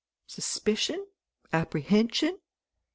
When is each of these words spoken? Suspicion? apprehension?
Suspicion? 0.25 1.05
apprehension? 1.53 2.39